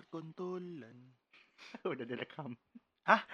perkontolan. 0.00 1.12
Udah 1.84 2.08
direkam. 2.08 2.56
Hah? 3.04 3.20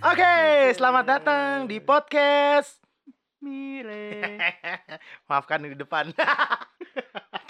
Oke, 0.00 0.36
selamat 0.76 1.04
datang 1.08 1.64
di 1.64 1.80
podcast. 1.80 2.76
Mire. 3.40 4.36
Maafkan 5.32 5.64
di 5.64 5.72
depan. 5.76 6.12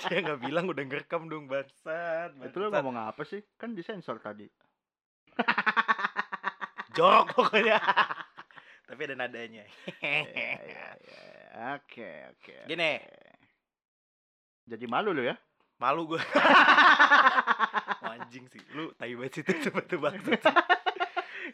Dia 0.06 0.18
nggak 0.22 0.42
bilang 0.46 0.70
udah 0.70 0.86
ngerekam 0.86 1.26
dong 1.26 1.50
bangsat. 1.50 2.30
Itu 2.46 2.62
lo 2.62 2.70
ngomong 2.70 2.94
apa 3.10 3.26
sih? 3.26 3.42
Kan 3.58 3.74
disensor 3.74 4.22
tadi. 4.22 4.46
Jorok 6.94 7.34
pokoknya. 7.34 7.78
Tapi 8.90 9.00
ada 9.06 9.14
nadanya. 9.14 9.64
Ya, 10.02 10.18
ya, 10.34 10.50
ya. 10.58 10.86
Oke, 11.78 12.10
oke. 12.34 12.54
Gini. 12.66 12.98
Jadi 14.66 14.84
malu 14.90 15.14
lo 15.14 15.22
ya? 15.22 15.38
Malu 15.78 16.10
gue. 16.14 16.22
Anjing 18.10 18.50
sih. 18.50 18.62
Lu 18.74 18.90
tai 18.98 19.14
banget 19.14 19.40
sih 19.40 19.42
itu 19.46 19.70
sepatu 19.70 20.02
bangsat. 20.02 20.42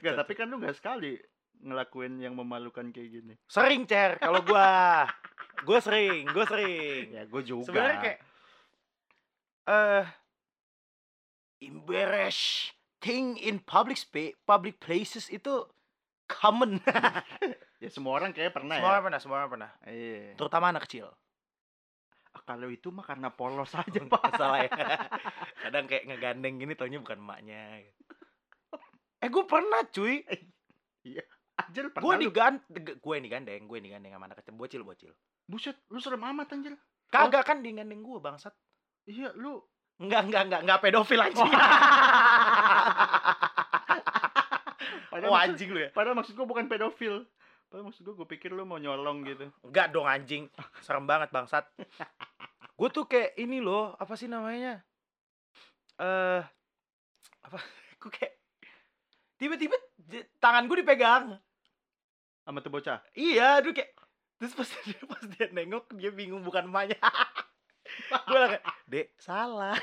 Gak, 0.00 0.14
tapi 0.16 0.32
kan 0.32 0.48
lu 0.48 0.56
gak 0.56 0.80
sekali 0.80 1.20
ngelakuin 1.60 2.20
yang 2.20 2.32
memalukan 2.36 2.88
kayak 2.88 3.20
gini. 3.20 3.34
Sering 3.48 3.84
cer 3.84 4.16
kalau 4.20 4.40
gua. 4.44 5.04
Gua 5.64 5.78
sering, 5.80 6.28
gua 6.32 6.44
sering. 6.48 7.12
Ya, 7.12 7.22
gue 7.24 7.42
juga. 7.44 7.68
Sebenarnya 7.68 7.98
kayak 8.00 8.18
eh 9.66 10.04
embarrass 11.64 12.70
thing 13.06 13.38
in 13.38 13.62
public 13.62 13.94
space, 13.94 14.34
public 14.42 14.82
places 14.82 15.30
itu 15.30 15.62
common. 16.26 16.82
ya 17.82 17.86
semua 17.86 18.18
orang 18.18 18.34
kayak 18.34 18.50
pernah 18.50 18.74
semua 18.74 18.90
ya. 18.90 18.92
orang 18.92 19.04
pernah, 19.06 19.20
semua 19.22 19.36
orang 19.38 19.50
pernah. 19.52 19.70
Iya. 19.86 20.34
Terutama 20.34 20.74
anak 20.74 20.90
kecil. 20.90 21.06
Ah, 22.34 22.42
Kalau 22.44 22.66
itu 22.66 22.90
mah 22.90 23.06
karena 23.06 23.30
polos 23.30 23.70
aja, 23.78 24.00
Pak 24.02 24.10
Pak. 24.10 24.32
salah 24.34 24.58
ya. 24.60 24.70
Kadang 25.62 25.86
kayak 25.86 26.04
ngegandeng 26.04 26.58
gini 26.58 26.74
taunya 26.74 26.98
bukan 26.98 27.16
emaknya. 27.16 27.86
Eh 29.16 29.28
gue 29.30 29.44
pernah 29.46 29.86
cuy. 29.86 30.26
Anjir, 31.56 31.88
Gue 31.88 31.94
pernah 31.96 32.20
lu. 32.20 32.24
digandeng, 32.28 32.84
gue 33.00 33.12
yang 33.16 33.24
digandeng, 33.24 33.62
gue 33.64 33.76
yang 33.80 33.86
digandeng 33.88 34.12
sama 34.12 34.28
anak 34.28 34.44
kecil, 34.44 34.54
bocil 34.54 34.82
bocil. 34.84 35.12
Buset, 35.48 35.78
lu 35.88 35.96
serem 35.96 36.20
amat 36.20 36.52
anjir. 36.52 36.76
Kagak 37.08 37.48
kan 37.48 37.64
digandeng 37.64 38.04
gue 38.04 38.18
bangsat. 38.20 38.52
Iya, 39.08 39.32
lu 39.32 39.64
Enggak, 39.96 40.28
enggak, 40.28 40.42
enggak, 40.44 40.60
enggak 40.68 40.80
pedofil 40.84 41.20
anjing. 41.24 41.50
Padahal 45.16 45.32
oh 45.32 45.36
anjing 45.36 45.72
lu 45.72 45.80
ya. 45.80 45.88
Padahal 45.96 46.12
maksud 46.20 46.36
gue 46.36 46.44
bukan 46.44 46.68
pedofil. 46.68 47.24
Padahal 47.72 47.88
maksud 47.88 48.04
gue, 48.04 48.12
gue 48.12 48.28
pikir 48.28 48.52
lu 48.52 48.68
mau 48.68 48.76
nyolong 48.76 49.24
gitu. 49.24 49.48
Enggak 49.64 49.88
dong 49.96 50.04
anjing. 50.04 50.52
Serem 50.84 51.08
banget 51.08 51.32
bangsat. 51.32 51.64
Gue 52.76 52.88
tuh 52.92 53.08
kayak 53.08 53.32
ini 53.40 53.64
loh, 53.64 53.96
apa 53.96 54.12
sih 54.20 54.28
namanya? 54.28 54.84
Eh 55.96 56.44
apa? 57.40 57.58
Gue 58.02 58.12
kayak 58.12 58.36
tiba-tiba 59.40 59.76
tangan 60.36 60.68
gue 60.68 60.84
dipegang. 60.84 61.40
Sama 62.44 62.60
tuh 62.60 62.70
bocah. 62.70 63.00
Iya, 63.16 63.64
aduh 63.64 63.72
kayak 63.72 63.96
terus 64.36 64.52
pas 64.52 64.68
dia 64.84 65.00
pas 65.08 65.24
dia 65.24 65.48
nengok 65.48 65.96
dia 65.96 66.12
bingung 66.12 66.44
bukan 66.44 66.68
emaknya. 66.68 67.00
gue 68.06 68.38
lah 68.38 68.48
kayak, 68.54 68.64
"Dek, 68.86 69.06
salah." 69.18 69.74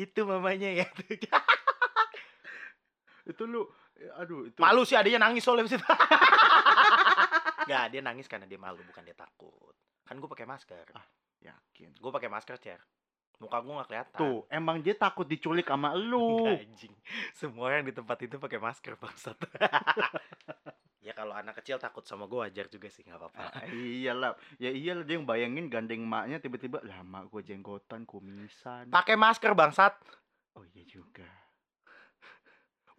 itu 0.00 0.20
mamanya 0.24 0.70
ya. 0.84 0.86
Itu 3.30 3.46
lu 3.46 3.62
aduh, 4.16 4.48
itu 4.48 4.58
malu 4.58 4.82
sih 4.82 4.96
adanya 4.96 5.28
nangis 5.28 5.44
soalnya 5.44 5.68
abis 5.68 5.76
itu. 5.76 5.84
Enggak, 7.68 7.84
dia 7.92 8.00
nangis 8.00 8.26
karena 8.26 8.48
dia 8.48 8.56
malu 8.56 8.80
bukan 8.80 9.04
dia 9.04 9.12
takut. 9.12 9.76
Kan 10.08 10.16
gue 10.18 10.26
pakai 10.26 10.48
masker. 10.48 10.88
Ah. 10.96 11.04
yakin. 11.44 11.92
Gue 12.00 12.10
pakai 12.10 12.32
masker, 12.32 12.56
Cer. 12.58 12.80
Muka 13.38 13.60
gue 13.60 13.76
gak 13.76 13.88
kelihatan. 13.92 14.18
Tuh, 14.18 14.48
emang 14.48 14.80
dia 14.80 14.96
takut 14.96 15.28
diculik 15.28 15.68
sama 15.68 15.92
lu. 15.94 16.48
Enggak, 16.48 16.64
anjing. 16.64 16.96
Semua 17.36 17.76
yang 17.76 17.84
di 17.86 17.92
tempat 17.92 18.18
itu 18.24 18.40
pakai 18.40 18.58
masker 18.58 18.96
bangsat. 18.96 19.36
Ya 21.00 21.16
kalau 21.16 21.32
anak 21.32 21.56
kecil 21.60 21.80
takut 21.80 22.04
sama 22.04 22.28
gue 22.28 22.36
wajar 22.44 22.68
juga 22.68 22.92
sih 22.92 23.00
nggak 23.08 23.16
apa-apa. 23.16 23.44
Ah, 23.56 23.64
iyalah. 23.72 24.36
Ya 24.60 24.68
iyalah 24.68 25.04
dia 25.08 25.16
yang 25.16 25.24
bayangin 25.24 25.72
gandeng 25.72 26.04
maknya 26.04 26.36
tiba-tiba 26.38 26.84
lah 26.84 27.00
mak 27.00 27.32
gue 27.32 27.40
jenggotan, 27.40 28.04
kumisan. 28.04 28.92
Pakai 28.92 29.16
masker 29.16 29.56
bangsat. 29.56 29.96
Oh 30.56 30.64
iya 30.76 30.84
juga. 30.84 31.28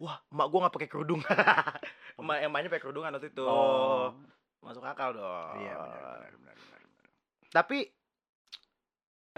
Wah, 0.02 0.18
emak 0.34 0.46
gue 0.50 0.58
nggak 0.66 0.74
pakai 0.74 0.90
kerudung. 0.90 1.22
emak 2.20 2.38
emaknya 2.42 2.68
pakai 2.74 2.82
kerudung 2.82 3.06
waktu 3.06 3.30
itu. 3.30 3.46
Oh. 3.46 4.10
Masuk 4.58 4.82
akal 4.82 5.14
dong. 5.14 5.62
Iya 5.62 5.74
benar 5.78 6.02
benar 6.02 6.32
benar 6.34 6.54
benar. 6.58 6.80
benar. 6.82 7.08
Tapi 7.54 7.78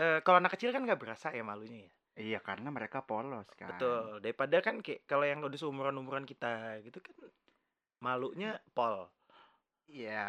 eh, 0.00 0.18
kalau 0.24 0.36
anak 0.40 0.56
kecil 0.56 0.72
kan 0.72 0.88
nggak 0.88 1.00
berasa 1.00 1.36
ya 1.36 1.44
malunya 1.44 1.84
ya. 1.84 1.92
Iya, 2.14 2.38
karena 2.38 2.70
mereka 2.70 3.02
polos 3.02 3.50
kan. 3.58 3.74
Betul. 3.74 4.22
Daripada 4.22 4.62
kan 4.62 4.78
kayak 4.80 5.02
kalau 5.04 5.26
yang 5.26 5.42
udah 5.42 5.58
seumuran 5.58 5.98
umuran 5.98 6.22
kita 6.22 6.78
gitu 6.86 7.02
kan 7.02 7.12
malunya 8.04 8.60
pol. 8.76 9.08
Iya. 9.88 10.28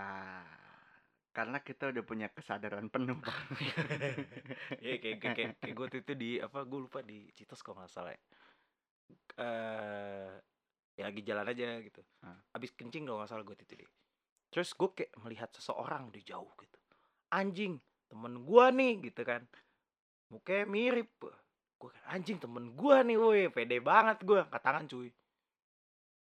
Karena 1.36 1.60
kita 1.60 1.92
udah 1.92 2.04
punya 2.08 2.32
kesadaran 2.32 2.88
penuh. 2.88 3.20
Iya 4.86 4.96
kayak 5.04 5.18
kayak 5.20 5.36
kayak, 5.36 5.52
kayak 5.60 5.76
gue 5.76 5.88
itu 6.00 6.14
di 6.16 6.30
apa 6.40 6.64
gue 6.64 6.80
lupa 6.80 7.04
di 7.04 7.28
Citos 7.36 7.60
kalau 7.60 7.84
nggak 7.84 7.92
salah 7.92 8.16
ya. 8.16 8.22
Eh 9.36 10.32
ya 10.96 11.04
lagi 11.12 11.22
jalan 11.28 11.52
aja 11.52 11.84
gitu. 11.84 12.00
Hah. 12.24 12.40
Abis 12.56 12.72
kencing 12.72 13.04
kalau 13.04 13.20
nggak 13.20 13.32
salah 13.36 13.44
gue 13.44 13.56
itu 13.60 13.76
deh. 13.76 13.92
Terus 14.48 14.72
gue 14.72 14.90
kayak 14.96 15.12
melihat 15.20 15.50
seseorang 15.52 16.08
di 16.16 16.24
jauh 16.24 16.48
gitu. 16.56 16.80
Anjing, 17.36 17.76
temen 18.08 18.48
gue 18.48 18.66
nih 18.72 18.94
gitu 19.12 19.22
kan. 19.28 19.44
Mukanya 20.32 20.64
mirip. 20.72 21.12
Gue 21.76 21.92
anjing 22.08 22.40
temen 22.40 22.72
gue 22.72 22.98
nih, 23.12 23.18
woi 23.20 23.52
pede 23.52 23.84
banget 23.84 24.24
gue. 24.24 24.40
Angkat 24.40 24.64
tangan 24.64 24.88
cuy. 24.88 25.12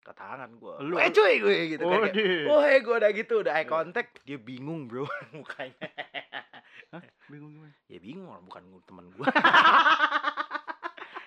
Angkat 0.07 0.23
tangan 0.23 0.51
gue. 0.55 0.75
Lu- 0.87 0.97
Eh 0.97 1.11
cuy 1.11 1.35
gue 1.37 1.55
gitu 1.69 1.83
kan. 1.83 1.91
Oh, 1.91 2.01
kayak, 2.01 2.15
dia. 2.15 2.47
Woi 2.47 2.75
gue 2.79 2.95
udah 2.95 3.11
gitu 3.11 3.35
udah 3.37 3.53
eye 3.53 3.61
Iya. 3.61 3.69
contact. 3.69 4.11
Dia 4.23 4.39
bingung 4.39 4.87
bro 4.87 5.03
mukanya. 5.35 5.89
Hah? 6.89 7.03
Bingung 7.27 7.51
gimana? 7.53 7.75
ya 7.85 7.99
bingung 7.99 8.25
orang 8.25 8.45
bukan 8.45 8.63
teman 8.81 9.05
gue 9.11 9.27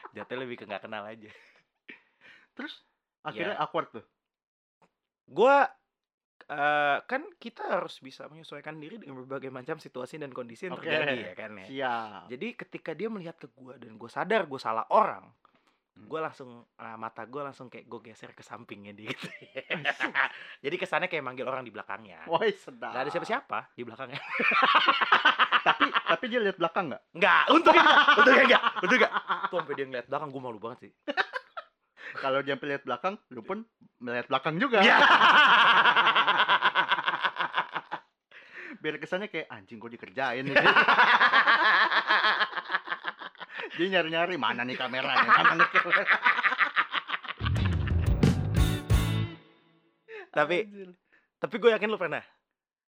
jatuhnya 0.09 0.41
lebih 0.41 0.56
ke 0.56 0.63
nggak 0.63 0.81
kenal 0.81 1.03
aja 1.03 1.28
Terus 2.53 2.81
akhirnya 3.22 3.53
Ya. 3.53 3.59
awkward 3.59 3.88
tuh. 3.91 4.03
gue 5.28 5.56
eh 6.47 6.97
kan 7.01 7.22
kita 7.35 7.61
harus 7.69 8.00
bisa 8.00 8.25
menyesuaikan 8.25 8.75
diri 8.75 8.97
dengan 8.97 9.19
berbagai 9.19 9.50
macam 9.50 9.78
situasi 9.78 10.17
dan 10.17 10.29
kondisi 10.29 10.66
yang 10.66 10.73
Oke. 10.73 10.88
terjadi 10.88 11.13
ya 11.22 11.34
kan 11.34 11.51
ya 11.53 11.66
Siap. 11.67 12.22
jadi 12.29 12.47
ketika 12.57 12.91
dia 12.94 13.07
melihat 13.07 13.35
ke 13.35 13.46
gue 13.47 13.73
dan 13.78 13.91
gue 13.94 14.09
sadar 14.09 14.46
gue 14.46 14.57
salah 14.57 14.85
orang. 14.90 15.25
Gue 15.99 16.19
langsung 16.19 16.63
ah, 16.79 16.95
mata 16.95 17.27
gue 17.27 17.41
langsung 17.43 17.67
kayak 17.67 17.85
gue 17.89 17.99
geser 18.07 18.31
ke 18.31 18.39
sampingnya 18.45 18.95
dia 18.95 19.11
gitu 19.11 19.27
jadi 20.63 20.75
kesannya 20.79 21.11
kayak 21.11 21.23
manggil 21.25 21.45
orang 21.49 21.67
di 21.67 21.71
belakangnya 21.75 22.23
Woi, 22.29 22.55
sedap. 22.55 22.95
Gak 22.95 23.03
ada 23.03 23.11
siapa-siapa 23.11 23.59
di 23.75 23.83
belakangnya 23.83 24.21
tapi 25.67 25.85
tapi 25.91 26.25
dia 26.31 26.39
lihat 26.41 26.57
belakang 26.57 26.89
nggak? 26.89 27.03
Untungnya 27.51 27.83
enggak, 27.83 28.17
untungnya 28.17 28.43
enggak, 28.47 28.63
untungnya 28.81 28.99
enggak. 29.05 29.13
Tuh 29.49 29.57
sampai 29.59 29.75
dia 29.75 29.85
ngeliat 29.85 30.07
belakang 30.07 30.29
gue 30.31 30.41
malu 30.41 30.59
banget 30.59 30.79
sih. 30.87 30.91
Kalau 32.23 32.41
dia 32.41 32.57
lihat 32.57 32.83
belakang, 32.89 33.21
lu 33.29 33.45
pun 33.45 33.61
melihat 34.01 34.25
belakang 34.33 34.57
juga. 34.57 34.81
Ya. 34.81 34.97
Biar 38.81 38.95
kesannya 38.97 39.29
kayak 39.29 39.45
anjing 39.51 39.77
gue 39.77 39.93
dikerjain. 39.93 40.49
Dia 43.79 43.88
nyari-nyari 43.90 44.35
mana 44.35 44.62
nih 44.62 44.75
kameranya, 44.75 45.23
mana 45.40 45.53
nih 45.56 45.69
kamera. 45.72 46.03
tapi 50.29 50.58
Anjir. 50.61 50.90
tapi 51.40 51.55
gue 51.58 51.70
yakin 51.72 51.87
lu 51.87 51.96
pernah. 51.96 52.23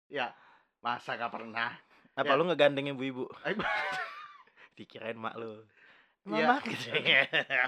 ya 0.07 0.35
masa 0.79 1.15
gak 1.15 1.31
pernah. 1.31 1.71
Apa 2.11 2.27
Ya. 2.27 2.37
lu 2.37 2.43
ngegandeng 2.43 2.91
ibu-ibu? 2.91 3.23
Eh, 3.47 3.55
Dikirain 4.75 5.15
mak 5.15 5.39
lu. 5.39 5.63
Iya. 6.27 6.59
Mama 6.59 6.67
gitu. 6.67 6.91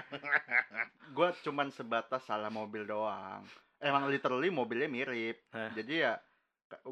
gue 1.16 1.28
cuman 1.42 1.68
sebatas 1.70 2.22
salah 2.22 2.52
mobil 2.52 2.84
doang. 2.84 3.40
Emang 3.80 4.06
literally 4.06 4.52
mobilnya 4.52 4.86
mirip. 4.86 5.42
Hah. 5.50 5.72
Jadi 5.72 6.04
ya 6.04 6.20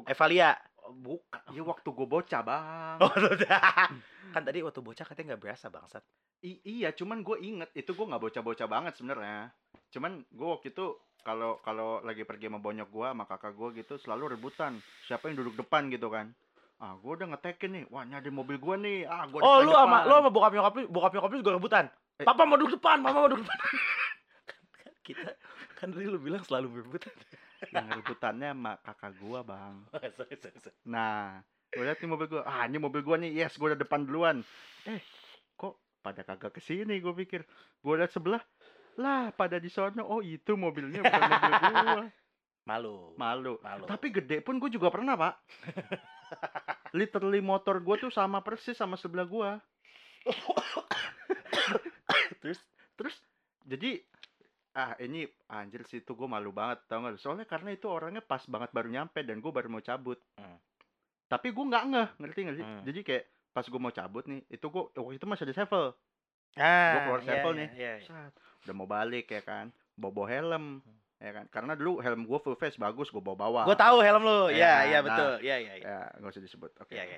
Evalia. 0.07 0.55
bukan. 0.83 1.41
Ya 1.55 1.63
waktu 1.63 1.89
gue 1.95 2.07
bocah 2.07 2.41
bang. 2.43 2.97
Oh, 2.99 3.07
kan 4.35 4.41
tadi 4.43 4.59
waktu 4.59 4.83
bocah 4.83 5.05
katanya 5.07 5.33
nggak 5.33 5.41
berasa 5.47 5.71
bangsat. 5.71 6.03
I- 6.43 6.59
iya, 6.63 6.91
cuman 6.91 7.23
gue 7.23 7.39
inget 7.39 7.71
itu 7.71 7.95
gue 7.95 8.03
nggak 8.03 8.19
bocah-bocah 8.19 8.67
banget 8.67 8.99
sebenarnya. 8.99 9.55
Cuman 9.95 10.27
gue 10.27 10.47
waktu 10.47 10.75
itu 10.75 10.99
kalau 11.23 11.63
kalau 11.63 12.03
lagi 12.03 12.27
pergi 12.27 12.51
sama 12.51 12.59
bonyok 12.59 12.89
gue 12.91 13.07
sama 13.07 13.23
kakak 13.23 13.55
gue 13.55 13.69
gitu 13.79 13.95
selalu 13.95 14.35
rebutan 14.35 14.75
siapa 15.07 15.31
yang 15.31 15.39
duduk 15.39 15.55
depan 15.63 15.87
gitu 15.87 16.11
kan. 16.11 16.35
Ah, 16.83 16.99
gue 16.99 17.11
udah 17.15 17.31
ngetekin 17.31 17.71
nih. 17.71 17.83
Wah, 17.87 18.03
ada 18.03 18.27
mobil 18.27 18.59
gue 18.59 18.75
nih. 18.75 18.99
Ah, 19.07 19.23
gue 19.23 19.39
Oh, 19.39 19.63
lu 19.63 19.71
sama 19.71 20.03
lu 20.03 20.19
sama 20.19 20.29
bokap 20.35 20.51
nyokap 20.51 20.73
lu, 20.75 20.83
bokap 20.91 21.11
nyokap 21.15 21.29
lu 21.31 21.37
juga 21.39 21.55
rebutan. 21.55 21.85
Eh. 22.19 22.27
Papa 22.27 22.43
mau 22.43 22.59
duduk 22.59 22.75
depan, 22.75 22.99
mama 22.99 23.23
mau 23.23 23.31
duduk 23.31 23.47
depan. 23.47 23.59
Kan 24.83 24.93
kita 24.99 25.31
Kan 25.79 25.95
tadi 25.95 26.11
lu 26.11 26.19
bilang 26.19 26.43
selalu 26.43 26.75
berebutan. 26.75 27.13
Yang 27.71 27.87
rebutannya 27.87 28.49
sama 28.51 28.73
kakak 28.83 29.13
gua 29.21 29.39
bang. 29.45 29.75
Sorry, 30.17 30.35
sorry, 30.35 30.59
sorry. 30.59 30.75
nah 30.83 31.39
gue 31.73 31.81
liat 31.81 31.97
nih 31.97 32.09
mobil 32.09 32.27
gua. 32.29 32.43
Ah 32.45 32.69
ini 32.69 32.77
mobil 32.77 33.01
gua 33.01 33.17
nih. 33.17 33.33
Yes 33.33 33.57
gua 33.57 33.73
udah 33.73 33.81
depan 33.81 34.05
duluan. 34.05 34.45
Eh 34.85 35.01
kok 35.57 35.79
pada 36.03 36.21
kagak 36.21 36.53
ke 36.53 36.61
sini 36.61 36.99
gue 36.99 37.13
pikir. 37.25 37.41
Gua 37.81 37.97
liat 37.97 38.13
sebelah. 38.13 38.43
Lah 39.01 39.33
pada 39.33 39.57
di 39.57 39.73
sono 39.73 40.05
oh 40.05 40.21
itu 40.21 40.53
mobilnya 40.53 41.01
bukan 41.01 41.21
mobil 41.21 41.53
gua. 41.87 42.05
Malu. 42.63 43.11
malu. 43.19 43.59
Malu. 43.59 43.83
tapi 43.83 44.07
gede 44.07 44.39
pun 44.39 44.55
gue 44.55 44.71
juga 44.71 44.87
pernah 44.87 45.19
pak. 45.19 45.35
Literally 46.99 47.43
motor 47.43 47.83
gua 47.83 47.99
tuh 47.99 48.13
sama 48.13 48.39
persis 48.45 48.77
sama 48.77 48.95
sebelah 48.95 49.27
gua. 49.27 49.51
Terus? 52.41 52.59
Terus 52.95 53.15
jadi 53.65 53.99
ah 54.73 54.97
ini 54.97 55.23
anjir 55.47 55.81
sih 55.83 55.99
itu 55.99 56.11
gue 56.11 56.25
malu 56.25 56.49
banget 56.49 56.81
tau 56.83 56.99
gak 56.99 57.17
soalnya 57.17 57.45
karena 57.45 57.69
itu 57.71 57.85
orangnya 57.85 58.19
pas 58.19 58.41
banget 58.43 58.69
baru 58.69 58.89
nyampe 58.89 59.21
dan 59.21 59.37
gue 59.37 59.49
baru 59.49 59.69
mau 59.69 59.79
cabut 59.79 60.17
Hmm. 60.33 60.57
tapi 61.25 61.49
gue 61.49 61.61
nggak 61.63 61.83
ngeh 61.87 62.09
ngerti 62.17 62.39
nggak 62.41 62.55
sih 62.55 62.65
Hmm. 62.65 62.81
jadi 62.83 62.99
kayak 63.01 63.23
pas 63.51 63.63
gue 63.63 63.79
mau 63.79 63.91
cabut 63.91 64.23
nih 64.23 64.41
itu 64.47 64.65
gue 64.65 64.83
waktu 64.91 65.15
itu 65.15 65.25
masih 65.25 65.43
ada 65.43 65.55
sevel 65.55 65.85
ah, 66.55 66.93
keluar 66.99 67.19
iya, 67.19 67.27
sampel 67.27 67.51
iya, 67.51 67.59
nih. 67.59 67.69
iya, 67.71 67.91
iya. 67.95 68.05
Sat, 68.05 68.33
udah 68.63 68.73
mau 68.73 68.87
balik 68.87 69.25
ya 69.27 69.41
kan 69.41 69.69
bawa 69.93 70.25
helm 70.25 70.81
Hmm. 70.81 70.97
ya 71.19 71.31
kan 71.31 71.45
karena 71.47 71.73
dulu 71.73 71.97
helm 71.99 72.21
gue 72.23 72.39
full 72.39 72.53
face 72.55 72.75
bagus 72.75 73.07
gue 73.07 73.21
bawa 73.21 73.37
bawa 73.39 73.61
Gue 73.63 73.77
tahu 73.77 73.97
helm 73.99 74.21
lu. 74.21 74.49
Iya, 74.49 74.57
Iya, 74.57 74.73
iya 74.83 74.97
nah. 74.97 75.03
betul. 75.05 75.31
Iya, 75.39 75.55
iya. 75.55 75.73
ya 75.77 75.97
nggak 76.17 76.31
usah 76.33 76.41
disebut 76.41 76.71
oke 76.77 76.91
Iya, 76.91 77.03
iya. 77.05 77.17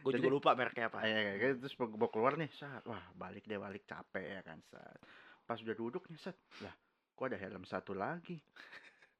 Gue 0.00 0.10
Jadi- 0.14 0.18
juga 0.18 0.30
lupa 0.32 0.50
mereknya 0.52 0.86
apa. 0.86 1.02
Ya, 1.02 1.18
kayak 1.20 1.36
gitu 1.36 1.54
terus 1.60 1.74
gue 1.76 2.08
keluar 2.08 2.32
nih 2.34 2.48
saat 2.52 2.80
wah 2.84 3.02
balik 3.12 3.42
deh 3.42 3.58
balik 3.58 3.82
capek 3.84 4.24
ya 4.24 4.40
kan 4.40 4.62
saat 4.64 4.98
pas 5.46 5.62
udah 5.62 5.76
duduk 5.78 6.02
nih 6.10 6.18
set 6.18 6.34
lah 6.60 6.74
kok 7.16 7.32
ada 7.32 7.40
helm 7.40 7.64
satu 7.64 7.96
lagi? 7.96 8.36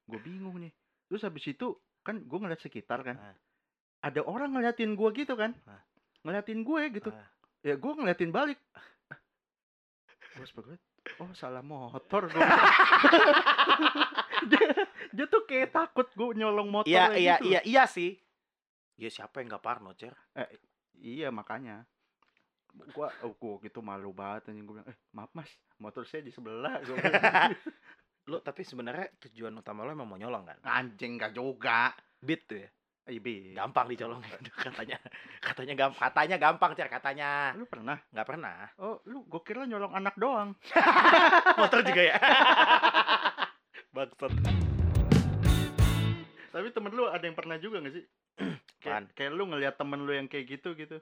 Gue 0.05 0.21
bingung 0.21 0.61
nih. 0.61 0.69
Terus 1.09 1.25
habis 1.25 1.49
itu 1.49 1.73
kan 2.05 2.21
gue 2.21 2.39
ngeliat 2.39 2.61
sekitar 2.61 3.01
kan. 3.03 3.17
Ah. 3.17 3.37
ada 4.05 4.23
orang 4.23 4.53
ngeliatin 4.53 4.93
gue 4.93 5.09
gitu 5.17 5.35
kan. 5.35 5.57
Ah. 5.65 5.81
ngeliatin 6.21 6.61
gue 6.61 6.83
gitu. 7.01 7.09
Ah. 7.09 7.27
ya 7.65 7.75
gue 7.75 7.93
ngeliatin 7.97 8.31
balik. 8.31 8.61
Gue 10.37 10.45
sebagai 10.45 10.77
oh 11.17 11.33
salah 11.33 11.65
motor 11.65 12.29
gue 12.29 12.37
dia, 14.53 14.69
dia 15.17 15.27
tuh 15.33 15.49
kayak 15.49 15.73
takut 15.73 16.05
gue 16.13 16.37
nyolong 16.37 16.69
motor 16.69 16.93
Iya, 16.93 17.17
iya, 17.17 17.35
gitu 17.41 17.57
iya, 17.57 17.61
iya 17.65 17.85
sih. 17.89 18.21
Ya 19.01 19.09
siapa 19.09 19.41
yang 19.41 19.57
gak 19.57 19.65
parno, 19.65 19.97
Cer? 19.97 20.13
Iya 21.01 21.33
makanya 21.33 21.89
gua 22.93 23.09
oh, 23.25 23.33
gua 23.37 23.57
gitu 23.65 23.81
malu 23.81 24.13
banget 24.13 24.53
anjing 24.53 24.65
gua 24.69 24.81
bilang 24.81 24.89
eh 24.93 24.99
maaf 25.13 25.31
mas 25.33 25.49
motor 25.77 26.05
saya 26.05 26.21
di 26.21 26.33
sebelah 26.33 26.81
gua. 26.85 26.97
Lu 28.27 28.43
tapi 28.43 28.67
sebenarnya 28.67 29.07
tujuan 29.23 29.55
utama 29.55 29.87
lu 29.87 29.95
emang 29.95 30.11
mau 30.11 30.19
nyolong 30.19 30.43
kan? 30.43 30.59
anjing 30.67 31.15
gak 31.15 31.31
juga 31.31 31.95
Beat 32.19 32.43
tuh 32.51 32.59
ya. 32.59 32.69
Ibi 33.07 33.55
Gampang 33.55 33.87
dicolongin 33.87 34.27
katanya. 34.51 34.99
Katanya 35.39 35.75
gampang, 35.79 36.03
katanya 36.11 36.37
gampang, 36.43 36.71
Cer, 36.75 36.91
katanya. 36.91 37.55
lu 37.55 37.71
pernah 37.71 37.95
Nggak 38.11 38.27
pernah. 38.27 38.67
oh 38.83 38.99
lu 39.07 39.23
gua 39.31 39.47
kira 39.47 39.63
nyolong 39.63 39.95
anak 39.95 40.19
doang 40.19 40.59
Motor 41.63 41.87
juga 41.87 42.03
ya. 42.03 42.19
Bangsat. 43.95 44.33
tapi 46.51 46.69
temen 46.73 46.93
lu 46.93 47.05
ada 47.07 47.25
yang 47.25 47.37
pernah 47.37 47.57
juga 47.61 47.79
gak 47.85 47.95
sih 47.95 48.05
Apaan? 48.87 49.07
kayak, 49.11 49.15
kayak 49.15 49.33
lu 49.35 49.45
ngelihat 49.51 49.75
temen 49.79 50.03
lu 50.03 50.13
yang 50.13 50.27
kayak 50.27 50.47
gitu 50.51 50.73
gitu 50.75 50.99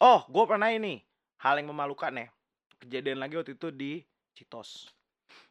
Oh, 0.00 0.24
gue 0.32 0.44
pernah 0.48 0.72
ini. 0.72 1.04
Hal 1.44 1.60
yang 1.60 1.76
memalukan 1.76 2.08
ya. 2.08 2.32
Kejadian 2.80 3.20
lagi 3.20 3.36
waktu 3.36 3.52
itu 3.52 3.68
di 3.68 4.00
Citos. 4.32 4.88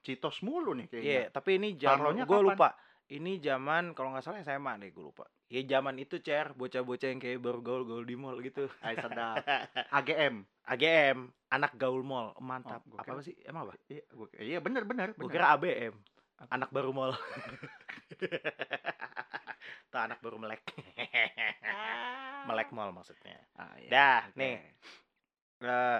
citos 0.01 0.41
mulu 0.41 0.73
nih 0.73 0.89
Iya, 0.89 0.97
kayaknya 0.97 1.23
tapi 1.29 1.49
ini 1.61 1.69
zaman 1.77 2.25
gue 2.25 2.39
lupa. 2.41 2.73
Ini 3.09 3.37
zaman 3.37 3.93
kalau 3.93 4.09
nggak 4.11 4.25
salah 4.25 4.41
SMA 4.41 4.81
deh 4.81 4.89
gue 4.89 5.05
lupa. 5.05 5.29
Ya 5.49 5.61
zaman 5.61 6.01
itu 6.01 6.17
cer 6.21 6.57
bocah-bocah 6.57 7.09
yang 7.13 7.21
kayak 7.21 7.37
baru 7.37 7.61
gaul-gaul 7.61 8.01
di 8.05 8.17
mall 8.17 8.41
gitu. 8.41 8.65
Ay 8.85 8.97
sedap 8.97 9.45
AGM 9.93 10.41
AGM, 10.65 11.29
anak 11.53 11.77
gaul 11.77 12.01
mall, 12.01 12.33
mantap. 12.41 12.81
Oh, 12.89 12.97
apa 12.97 13.21
kira- 13.21 13.25
sih? 13.25 13.37
Emang 13.45 13.69
apa? 13.69 13.77
iya 13.89 14.01
gua, 14.13 14.27
iya 14.41 14.57
bener 14.61 14.83
bener 14.85 15.13
Gue 15.13 15.29
kira 15.29 15.53
ABM, 15.53 15.93
anak 16.49 16.69
baru 16.73 16.89
mall. 16.93 17.13
Tuh 19.89 20.01
anak 20.01 20.21
baru 20.21 20.37
melek. 20.37 20.61
melek 22.45 22.69
mall 22.73 22.93
maksudnya. 22.93 23.41
Ah, 23.57 23.73
iya. 23.81 23.89
Dah, 23.89 24.21
Oke. 24.29 24.37
nih. 24.37 24.55
Eh, 25.59 25.99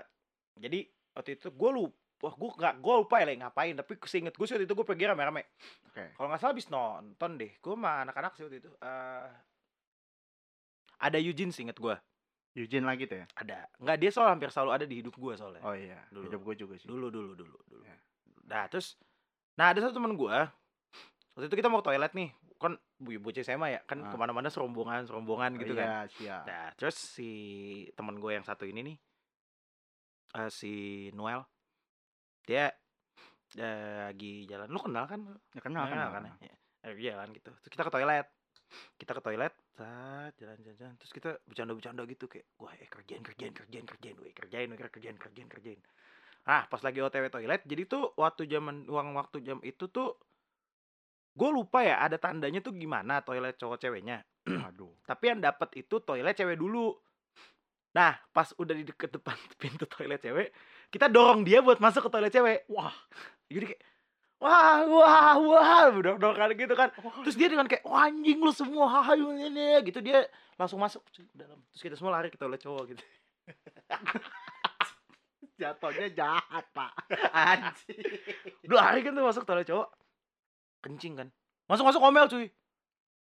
jadi 0.61 0.79
waktu 1.17 1.31
itu 1.37 1.49
gue 1.49 1.71
lupa. 1.73 1.97
Wah, 2.19 2.35
gue 2.35 2.49
nggak 2.51 2.75
gue 2.83 2.93
lupa 2.99 3.15
ya 3.23 3.31
ngapain. 3.31 3.73
Tapi 3.79 3.95
seinget 4.03 4.35
gue 4.35 4.45
sih 4.45 4.53
waktu 4.59 4.67
itu 4.67 4.75
gue 4.75 4.83
pergi 4.87 5.07
rame-rame. 5.07 5.55
oke 5.87 6.19
Kalau 6.19 6.27
nggak 6.27 6.39
salah 6.43 6.51
habis 6.51 6.67
nonton 6.67 7.31
deh. 7.39 7.51
Gue 7.63 7.73
sama 7.79 8.03
anak-anak 8.03 8.31
sih 8.35 8.43
waktu 8.43 8.57
itu. 8.59 8.71
Eh, 8.83 9.27
ada 10.99 11.17
Eugene 11.17 11.55
sih 11.55 11.63
inget 11.63 11.79
gue. 11.79 11.95
Eugene 12.59 12.83
lagi 12.83 13.07
tuh 13.07 13.23
ya 13.23 13.25
Ada. 13.39 13.71
Nggak 13.79 13.97
dia 14.03 14.11
soal 14.11 14.27
hampir 14.35 14.51
selalu 14.51 14.71
ada 14.75 14.83
di 14.83 14.99
hidup 14.99 15.15
gue 15.15 15.33
soalnya. 15.39 15.63
oh 15.63 15.71
iya 15.71 16.01
Dulu. 16.11 16.27
hidup 16.27 16.41
gue 16.43 16.55
juga 16.59 16.75
sih 16.75 16.89
Dulu 16.91 17.07
dulu 17.07 17.31
dulu 17.39 17.55
dulu. 17.71 17.83
Ya. 17.87 17.95
Nah 18.51 18.67
terus, 18.67 18.99
nah 19.55 19.71
ada 19.71 19.79
satu 19.79 19.95
teman 19.95 20.17
gue. 20.19 20.37
Waktu 21.39 21.45
itu 21.47 21.55
kita 21.55 21.71
mau 21.71 21.79
ke 21.79 21.87
toilet 21.87 22.11
nih. 22.11 22.29
Kan 22.59 22.75
bocah 22.99 23.41
SMA 23.41 23.67
ya. 23.73 23.79
Kan 23.87 24.03
Ah. 24.03 24.11
ke 24.11 24.15
mana-mana 24.19 24.51
serombongan 24.51 25.07
serombongan 25.07 25.55
gitu 25.57 25.73
oh, 25.73 25.79
kan. 25.79 25.87
iya 25.87 25.99
siap 26.11 26.43
Nah, 26.45 26.67
terus 26.75 26.95
si 26.99 27.31
temen 27.95 28.19
gue 28.19 28.31
yang 28.35 28.43
satu 28.43 28.67
ini 28.67 28.83
nih, 28.83 28.97
eh, 30.35 30.49
si 30.51 30.73
Noel, 31.15 31.41
dia 32.43 32.69
eh, 33.57 34.13
lagi 34.13 34.45
jalan. 34.45 34.69
Lu 34.69 34.77
kenal 34.77 35.09
kan? 35.09 35.25
ya, 35.25 35.61
kenal 35.63 35.89
Kenal 35.89 36.13
kenal, 36.13 36.37
kan? 36.37 36.45
Ya. 36.45 36.55
Eh, 36.85 36.93
jalan 37.01 37.33
gitu. 37.33 37.49
Terus 37.65 37.71
kita 37.73 37.83
ke 37.87 37.91
toilet. 37.91 38.27
Kita 39.01 39.17
ke 39.17 39.21
toilet, 39.25 39.53
saat 39.73 40.37
jalan-jalan, 40.37 40.93
terus 41.01 41.09
kita 41.09 41.41
bercanda-bercanda 41.49 42.05
gitu 42.05 42.29
kayak, 42.29 42.45
wah 42.61 42.69
eh 42.77 42.85
kerjain 42.85 43.25
kerjain 43.25 43.49
kerjain 43.49 43.81
kerjain, 43.81 44.15
weh 44.21 44.29
kerjain, 44.29 44.69
weh 44.69 44.77
kerjain 44.77 45.17
kerjain 45.17 45.49
kerjain. 45.49 45.79
Ah, 46.45 46.69
pas 46.69 46.77
lagi 46.85 47.01
OTW 47.01 47.33
toilet, 47.33 47.65
jadi 47.65 47.89
tuh 47.89 48.13
waktu 48.13 48.45
zaman 48.45 48.85
uang 48.85 49.17
waktu 49.17 49.41
jam 49.41 49.57
itu 49.65 49.89
tuh 49.89 50.21
gue 51.39 51.49
lupa 51.55 51.79
ya 51.79 52.03
ada 52.03 52.19
tandanya 52.19 52.59
tuh 52.59 52.75
gimana 52.75 53.23
toilet 53.23 53.55
cowok 53.55 53.79
ceweknya. 53.79 54.19
Aduh. 54.67 54.91
Tapi 55.07 55.23
yang 55.31 55.39
dapat 55.39 55.71
itu 55.79 56.03
toilet 56.03 56.35
cewek 56.35 56.59
dulu. 56.59 56.91
Nah, 57.95 58.13
pas 58.35 58.51
udah 58.59 58.75
di 58.75 58.83
deket 58.83 59.15
depan 59.15 59.33
pintu 59.61 59.87
toilet 59.87 60.19
cewek, 60.19 60.51
kita 60.91 61.07
dorong 61.07 61.47
dia 61.47 61.63
buat 61.63 61.79
masuk 61.79 62.05
ke 62.07 62.09
toilet 62.11 62.33
cewek. 62.35 62.67
Wah, 62.67 62.93
jadi 63.53 63.71
kayak 63.71 63.81
wah 64.39 64.87
wah 64.87 65.35
wah 65.35 65.83
udah 65.95 66.13
udah 66.19 66.29
kali 66.35 66.53
gitu 66.59 66.75
kan. 66.75 66.91
Terus 67.23 67.35
dia 67.39 67.47
dengan 67.47 67.65
kayak 67.71 67.87
wah 67.87 68.11
anjing 68.11 68.39
lu 68.43 68.51
semua 68.51 68.87
hahayu 68.99 69.31
ini 69.35 69.79
gitu 69.87 70.03
dia 70.03 70.27
langsung 70.59 70.79
masuk 70.79 71.01
ke 71.07 71.23
dalam. 71.31 71.59
Terus 71.71 71.81
kita 71.87 71.95
semua 71.95 72.19
lari 72.19 72.27
ke 72.27 72.37
toilet 72.37 72.59
cowok 72.59 72.83
gitu. 72.93 73.03
jatuhnya 75.59 76.07
jahat 76.15 76.63
pak 76.71 76.95
anjing 77.35 77.99
Dua 78.63 78.79
hari 78.79 79.03
kan 79.03 79.11
tuh 79.11 79.27
masuk 79.27 79.43
toilet 79.43 79.67
cowok. 79.67 79.89
Kencing 80.79 81.13
kan. 81.19 81.27
Masuk-masuk 81.69 82.01
ngomel 82.01 82.25
cuy. 82.25 82.47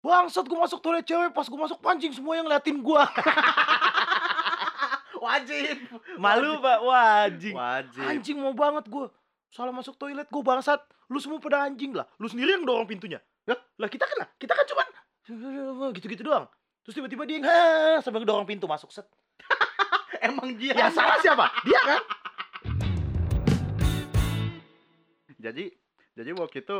Bangsat 0.00 0.48
gue 0.48 0.56
masuk 0.56 0.80
toilet 0.80 1.04
cewek 1.04 1.36
pas 1.36 1.44
gue 1.44 1.60
masuk 1.60 1.78
pancing 1.84 2.16
semua 2.16 2.40
yang 2.40 2.48
ngeliatin 2.48 2.80
gua. 2.80 3.04
wajib 5.28 5.76
Malu 6.16 6.62
pak, 6.62 6.78
anjing. 6.80 7.52
wajib 7.52 8.02
Anjing 8.08 8.36
mau 8.40 8.56
banget 8.56 8.88
gue. 8.88 9.06
Salah 9.52 9.74
masuk 9.74 10.00
toilet 10.00 10.24
gue 10.24 10.42
bangsat. 10.42 10.80
Lu 11.12 11.20
semua 11.20 11.36
pada 11.44 11.68
anjing 11.68 11.92
lah. 11.92 12.08
Lu 12.16 12.24
sendiri 12.24 12.56
yang 12.56 12.64
dorong 12.64 12.88
pintunya. 12.88 13.20
Lah, 13.44 13.58
lah 13.76 13.88
kita 13.92 14.08
kan 14.08 14.16
lah. 14.24 14.28
Kita 14.40 14.56
kan 14.56 14.64
cuman 14.64 14.86
gitu-gitu 15.92 16.24
doang. 16.24 16.48
Terus 16.88 16.94
tiba-tiba 16.96 17.28
dia 17.28 17.44
"Hah," 17.44 18.00
sambil 18.00 18.24
dorong 18.24 18.48
pintu 18.48 18.64
masuk 18.64 18.88
set. 18.88 19.04
emang 20.24 20.56
dia 20.56 20.72
Ya 20.72 20.88
salah 20.88 21.20
siapa? 21.20 21.52
Dia 21.68 21.80
kan? 21.84 22.02
jadi 25.38 25.70
jadi 26.18 26.34
waktu 26.34 26.66
itu 26.66 26.78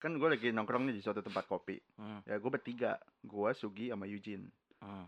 kan 0.00 0.16
gue 0.16 0.28
lagi 0.32 0.48
nongkrong 0.48 0.88
nih 0.88 0.96
di 0.96 1.02
suatu 1.04 1.20
tempat 1.20 1.44
kopi. 1.44 1.76
Hmm. 2.00 2.24
ya 2.24 2.40
gue 2.40 2.50
bertiga 2.50 2.96
gue 3.20 3.50
Sugi 3.52 3.92
sama 3.92 4.08
Eugene. 4.08 4.48
Hmm. 4.80 5.04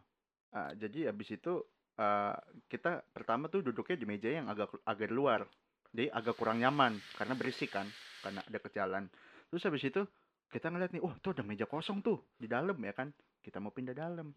Ah, 0.53 0.77
jadi 0.77 1.09
habis 1.09 1.33
itu 1.33 1.65
ah, 1.97 2.37
kita 2.69 3.01
pertama 3.09 3.49
tuh 3.49 3.65
duduknya 3.65 3.97
di 3.97 4.05
meja 4.05 4.29
yang 4.29 4.53
agak 4.53 4.77
agak 4.85 5.09
di 5.09 5.17
luar. 5.17 5.49
Jadi 5.93 6.13
agak 6.13 6.37
kurang 6.37 6.61
nyaman 6.61 7.01
karena 7.17 7.33
berisik 7.33 7.73
kan 7.73 7.89
karena 8.21 8.45
ada 8.45 8.59
jalan. 8.69 9.09
Terus 9.49 9.65
habis 9.65 9.85
itu 9.89 10.05
kita 10.53 10.69
ngeliat 10.69 10.93
nih 10.93 11.01
oh 11.01 11.17
tuh 11.25 11.33
ada 11.33 11.41
meja 11.41 11.65
kosong 11.65 12.05
tuh 12.05 12.37
di 12.37 12.45
dalam 12.45 12.77
ya 12.77 12.93
kan? 12.93 13.09
Kita 13.41 13.65
mau 13.65 13.73
pindah 13.73 13.97
dalam. 13.97 14.29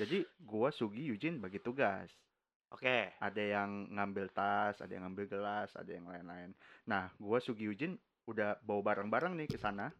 Jadi 0.00 0.24
gua 0.40 0.72
Sugi 0.72 1.04
Eugene 1.04 1.36
bagi 1.36 1.60
tugas. 1.60 2.08
Oke. 2.72 3.14
ada 3.22 3.38
yang 3.38 3.86
ngambil 3.94 4.34
tas 4.34 4.74
ada 4.82 4.90
yang 4.90 5.06
ngambil 5.06 5.30
gelas 5.30 5.70
ada 5.76 5.92
yang 5.92 6.08
lain-lain. 6.08 6.56
Nah 6.88 7.12
gua 7.20 7.38
Sugi 7.38 7.68
Eugene 7.68 8.00
udah 8.24 8.60
bawa 8.64 8.94
barang-barang 8.94 9.36
nih 9.36 9.48
ke 9.50 9.60
sana 9.60 9.92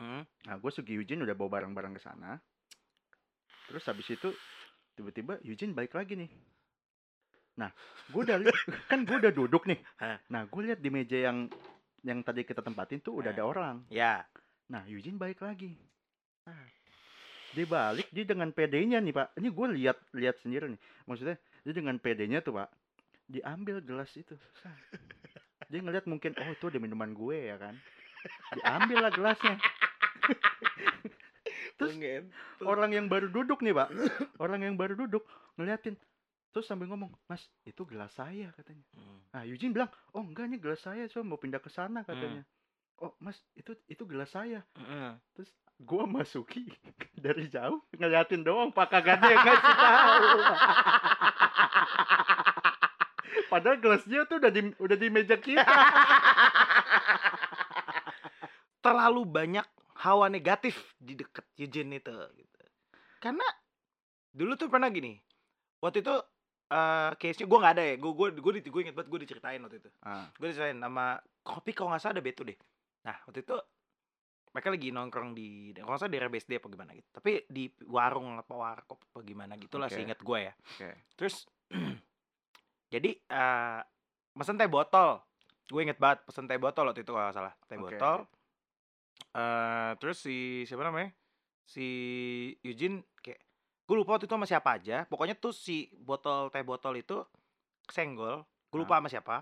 Hmm. 0.00 0.24
Nah, 0.48 0.56
gue 0.56 0.70
Sugi 0.72 0.96
Eugene 0.96 1.28
udah 1.28 1.36
bawa 1.36 1.60
barang-barang 1.60 2.00
ke 2.00 2.02
sana. 2.02 2.40
Terus 3.68 3.84
habis 3.84 4.08
itu 4.08 4.32
tiba-tiba 4.96 5.36
Eugene 5.44 5.76
balik 5.76 5.92
lagi 5.92 6.16
nih. 6.16 6.30
Nah, 7.60 7.68
gue 8.08 8.22
udah 8.24 8.40
kan 8.90 9.04
gue 9.04 9.16
udah 9.20 9.28
duduk 9.28 9.68
nih. 9.68 9.76
Nah, 10.32 10.48
gue 10.48 10.60
lihat 10.64 10.80
di 10.80 10.88
meja 10.88 11.28
yang 11.28 11.52
yang 12.00 12.24
tadi 12.24 12.48
kita 12.48 12.64
tempatin 12.64 13.04
tuh 13.04 13.20
udah 13.20 13.36
ada 13.36 13.44
orang. 13.44 13.84
Ya. 13.92 14.24
Nah, 14.72 14.88
Eugene 14.88 15.20
balik 15.20 15.44
lagi. 15.44 15.76
Ah. 16.48 16.64
Dia 17.52 17.68
balik 17.68 18.08
dia 18.08 18.24
dengan 18.24 18.48
PD-nya 18.56 19.04
nih, 19.04 19.12
Pak. 19.12 19.36
Ini 19.36 19.48
gue 19.52 19.66
lihat 19.76 19.98
lihat 20.16 20.40
sendiri 20.40 20.72
nih. 20.72 20.80
Maksudnya 21.04 21.36
dia 21.36 21.74
dengan 21.76 22.00
PD-nya 22.00 22.40
tuh, 22.40 22.56
Pak. 22.56 22.72
Diambil 23.28 23.84
gelas 23.84 24.08
itu. 24.16 24.32
Dia 25.70 25.80
ngeliat 25.80 26.04
mungkin 26.10 26.34
oh 26.34 26.50
itu 26.50 26.66
ada 26.66 26.82
minuman 26.82 27.14
gue 27.14 27.38
ya 27.54 27.56
kan. 27.56 27.78
Diambil 28.58 29.06
lah 29.06 29.12
gelasnya. 29.14 29.56
Terus 31.80 31.96
Orang 32.60 32.92
yang 32.92 33.08
baru 33.08 33.32
duduk 33.32 33.64
nih, 33.64 33.72
Pak. 33.72 33.88
Orang 34.36 34.60
yang 34.60 34.76
baru 34.76 35.00
duduk 35.00 35.24
ngeliatin. 35.56 35.96
Terus 36.52 36.68
sambil 36.68 36.90
ngomong, 36.90 37.08
"Mas, 37.24 37.48
itu 37.64 37.86
gelas 37.88 38.12
saya," 38.12 38.52
katanya. 38.52 38.84
Hmm. 38.92 39.22
Nah, 39.32 39.42
Eugene 39.46 39.72
bilang, 39.72 39.88
"Oh, 40.12 40.20
enggak, 40.20 40.50
ini 40.50 40.60
gelas 40.60 40.82
saya, 40.82 41.08
saya 41.08 41.24
mau 41.24 41.40
pindah 41.40 41.62
ke 41.62 41.72
sana," 41.72 42.04
katanya. 42.04 42.44
"Oh, 43.00 43.16
Mas, 43.22 43.40
itu 43.56 43.72
itu 43.88 44.02
gelas 44.04 44.34
saya." 44.34 44.60
Mm-mm. 44.76 45.16
Terus 45.32 45.48
gua 45.80 46.04
masuki 46.04 46.68
dari 47.24 47.48
jauh 47.48 47.80
ngeliatin 47.96 48.44
doang 48.44 48.68
pak 48.68 48.92
kagak 48.92 49.16
dia 49.24 49.36
ngasih 49.40 49.74
tahu 49.80 50.28
padahal 53.50 53.76
gelasnya 53.82 54.24
tuh 54.24 54.38
udah 54.38 54.48
di 54.48 54.70
udah 54.78 54.96
di 54.96 55.08
meja 55.10 55.36
kita 55.36 55.66
terlalu 58.84 59.26
banyak 59.26 59.66
hawa 60.00 60.32
negatif 60.32 60.96
di 60.96 61.12
deket 61.18 61.44
Eugene 61.60 62.00
itu 62.00 62.14
gitu. 62.32 62.58
Karena 63.20 63.44
dulu 64.32 64.56
tuh 64.56 64.72
pernah 64.72 64.88
gini. 64.88 65.20
Waktu 65.82 66.00
itu 66.00 66.14
eh 66.70 67.10
case-nya 67.18 67.46
gue 67.50 67.58
nggak 67.60 67.74
ada 67.76 67.84
ya. 67.84 67.94
Gue 68.00 68.12
gue 68.16 68.28
gue 68.40 68.52
gue 68.62 68.80
inget 68.80 68.96
banget 68.96 69.10
gue 69.12 69.20
diceritain 69.20 69.60
waktu 69.60 69.84
itu. 69.84 69.90
ah, 70.06 70.30
Gue 70.38 70.54
diceritain 70.54 70.78
nama 70.80 71.20
kopi 71.44 71.76
kalau 71.76 71.92
nggak 71.92 72.00
salah 72.00 72.16
ada 72.16 72.24
Beto 72.24 72.40
deh. 72.46 72.56
Nah 73.04 73.20
waktu 73.28 73.44
itu 73.44 73.56
mereka 74.50 74.68
lagi 74.72 74.88
nongkrong 74.90 75.30
di 75.36 75.70
kalau 75.76 75.92
nggak 75.94 76.00
salah 76.00 76.12
di 76.16 76.20
RBSD 76.24 76.52
apa 76.56 76.68
gimana 76.72 76.90
gitu. 76.96 77.08
Tapi 77.12 77.30
di 77.52 77.64
warung 77.84 78.40
apa 78.40 78.54
warkop 78.56 78.98
apa 79.12 79.20
gimana 79.20 79.60
gitulah 79.60 79.92
Oke. 79.92 80.00
seinget 80.00 80.24
gue 80.24 80.38
ya. 80.40 80.52
oke 80.56 80.88
Terus 81.20 81.44
jadi 82.90 83.10
eh 83.14 83.80
mesen 84.34 84.58
teh 84.58 84.66
botol. 84.66 85.22
Gue 85.70 85.86
inget 85.86 86.02
banget 86.02 86.26
pesen 86.26 86.50
teh 86.50 86.58
botol 86.58 86.90
waktu 86.90 87.06
itu 87.06 87.12
kalau 87.14 87.30
salah. 87.30 87.54
Teh 87.70 87.78
Oke, 87.78 87.94
botol. 87.94 88.26
eh 89.30 89.90
terus 90.02 90.18
si 90.18 90.66
siapa 90.66 90.82
namanya? 90.82 91.14
Si 91.62 91.86
Eugene 92.66 93.06
kayak 93.22 93.40
gue 93.86 93.96
lupa 93.96 94.18
waktu 94.18 94.26
itu 94.26 94.34
sama 94.34 94.46
siapa 94.50 94.82
aja. 94.82 95.06
Pokoknya 95.06 95.38
tuh 95.38 95.54
si 95.54 95.86
botol 95.94 96.50
teh 96.50 96.66
botol 96.66 96.98
itu 96.98 97.22
kesenggol. 97.86 98.42
Gue 98.70 98.78
lupa 98.82 98.98
sama 98.98 99.08
siapa. 99.08 99.36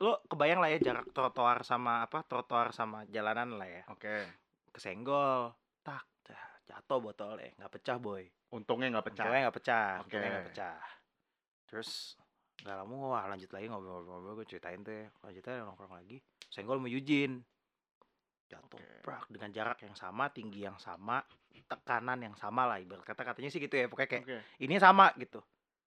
Lo 0.00 0.24
kebayang 0.24 0.64
lah 0.64 0.72
ya 0.72 0.80
jarak 0.80 1.12
trotoar 1.12 1.60
sama 1.60 2.08
apa? 2.08 2.24
Trotoar 2.24 2.72
sama 2.72 3.04
jalanan 3.12 3.60
lah 3.60 3.68
ya. 3.68 3.84
oke 3.92 4.16
Kesenggol. 4.72 5.52
Tak, 5.84 6.04
jatuh 6.70 6.98
botolnya, 7.02 7.50
nggak 7.58 7.72
pecah 7.76 7.96
boy. 7.98 8.22
untungnya 8.50 8.90
nggak 8.90 9.06
pecah 9.10 9.24
Untungnya 9.26 9.42
nggak 9.46 9.56
pecah, 9.58 9.86
Oke. 9.98 10.04
untungnya 10.06 10.28
nggak 10.30 10.48
pecah. 10.54 10.78
Terus 11.66 11.90
nggak 12.60 12.76
lama 12.76 12.94
wah 13.08 13.24
lanjut 13.32 13.50
lagi 13.56 13.66
ngobrol-ngobrol 13.72 14.36
gue 14.36 14.46
ceritain 14.48 14.84
tuh 14.84 14.92
ya. 14.92 15.08
lanjutnya 15.24 15.64
nongkrong 15.64 15.96
lagi. 15.96 16.20
Senggol 16.52 16.80
sama 16.80 16.88
Eugene 16.92 17.40
jatuh 18.50 18.82
Oke. 18.82 19.06
prak 19.06 19.30
dengan 19.30 19.50
jarak 19.54 19.78
yang 19.86 19.94
sama 19.94 20.26
tinggi 20.34 20.66
yang 20.66 20.74
sama 20.82 21.22
tekanan 21.70 22.18
yang 22.18 22.34
sama 22.34 22.66
lah 22.66 22.82
ibarat 22.82 23.06
kata 23.06 23.22
katanya 23.22 23.46
sih 23.46 23.62
gitu 23.62 23.78
ya 23.78 23.86
pokoknya 23.86 24.10
kayak 24.10 24.24
oke. 24.26 24.38
Ini 24.58 24.74
sama 24.82 25.14
gitu. 25.16 25.38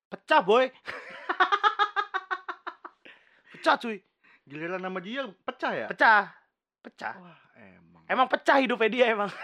Pecah 0.08 0.40
boy. 0.40 0.72
Pecah 3.54 3.76
cuy. 3.80 4.00
Giliran 4.48 4.80
nama 4.80 5.00
dia 5.00 5.28
pecah 5.44 5.72
ya? 5.76 5.88
Pecah. 5.92 6.32
Pecah. 6.84 7.16
Wah 7.20 7.40
emang. 7.60 8.04
Emang 8.08 8.28
pecah 8.32 8.60
hidupnya 8.60 8.90
dia 8.92 9.06
emang 9.12 9.32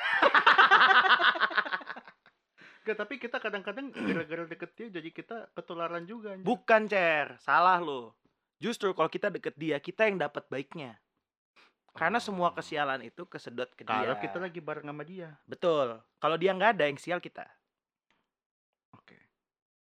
Nggak, 2.89 2.99
tapi 2.99 3.15
kita 3.15 3.37
kadang-kadang 3.37 3.93
gara-gara 3.93 4.49
deket 4.49 4.73
dia 4.73 4.87
jadi 4.89 5.09
kita 5.11 5.53
ketularan 5.53 6.03
juga 6.03 6.33
anjir. 6.33 6.41
bukan 6.41 6.81
cer. 6.85 7.37
Salah 7.37 7.77
lo 7.77 8.17
justru 8.57 8.89
kalau 8.91 9.05
kita 9.05 9.29
deket 9.29 9.53
dia 9.53 9.77
kita 9.77 10.09
yang 10.09 10.17
dapat 10.17 10.49
baiknya. 10.49 10.97
Karena 11.89 12.17
semua 12.17 12.49
Oh. 12.49 12.55
kesialan 12.55 13.01
itu 13.03 13.25
kesedot 13.25 13.69
ke 13.73 13.81
kalau 13.83 14.13
dia. 14.13 14.21
kita 14.21 14.37
lagi 14.37 14.57
bareng 14.57 14.85
sama 14.85 15.03
dia. 15.03 15.37
Betul. 15.45 16.01
Kalau 16.17 16.35
dia 16.35 16.49
nggak 16.49 16.71
ada 16.75 16.85
yang 16.85 16.97
sial 16.97 17.17
kita. 17.17 17.45
Oke. 18.91 19.17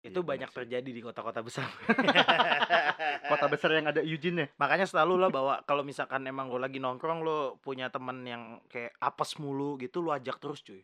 Itu 0.00 0.10
Iya, 0.10 0.10
benar 0.16 0.26
banyak 0.26 0.50
sih. 0.50 0.56
terjadi 0.56 0.90
di 0.90 1.00
kota-kota 1.00 1.40
besar. 1.40 1.70
Kota 3.30 3.46
besar 3.46 3.70
yang 3.70 3.86
ada 3.86 4.02
Eugene 4.02 4.38
ya? 4.40 4.46
Makanya 4.56 4.82
selalu 4.84 5.14
lo 5.16 5.28
bawa 5.28 5.62
kalau 5.62 5.82
misalkan 5.82 6.24
emang 6.24 6.48
lo 6.48 6.58
lagi 6.58 6.78
nongkrong 6.78 7.22
lo 7.22 7.38
punya 7.58 7.86
temen 7.86 8.22
yang 8.24 8.42
kayak 8.66 8.90
apes 8.98 9.38
mulu 9.38 9.78
gitu 9.78 10.00
lo 10.00 10.10
ajak 10.10 10.38
terus 10.38 10.60
cuy 10.60 10.82